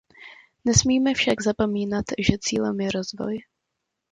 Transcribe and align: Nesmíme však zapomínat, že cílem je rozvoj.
Nesmíme 0.65 1.13
však 1.13 1.41
zapomínat, 1.41 2.05
že 2.19 2.37
cílem 2.39 2.79
je 2.79 2.91
rozvoj. 2.91 3.37